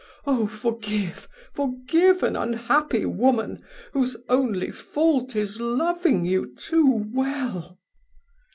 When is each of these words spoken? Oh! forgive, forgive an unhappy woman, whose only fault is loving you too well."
Oh! 0.25 0.47
forgive, 0.47 1.27
forgive 1.53 2.23
an 2.23 2.35
unhappy 2.35 3.05
woman, 3.05 3.63
whose 3.93 4.17
only 4.29 4.71
fault 4.71 5.35
is 5.35 5.61
loving 5.61 6.25
you 6.25 6.55
too 6.55 7.05
well." 7.13 7.77